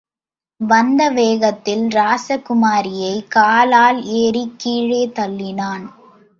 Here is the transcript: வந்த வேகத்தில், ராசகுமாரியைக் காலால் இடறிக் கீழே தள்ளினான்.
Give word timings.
வந்த 0.59 1.09
வேகத்தில், 1.09 1.87
ராசகுமாரியைக் 1.87 3.27
காலால் 3.27 4.03
இடறிக் 4.03 4.53
கீழே 4.57 5.07
தள்ளினான். 5.07 5.85